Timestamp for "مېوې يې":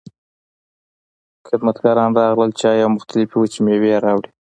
3.65-4.01